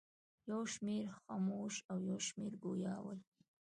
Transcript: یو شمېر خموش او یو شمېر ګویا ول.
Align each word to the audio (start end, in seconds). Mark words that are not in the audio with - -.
یو 0.49 0.61
شمېر 0.73 1.07
خموش 1.21 1.73
او 1.89 1.97
یو 2.09 2.19
شمېر 2.27 2.53
ګویا 2.63 2.95
ول. 3.03 3.19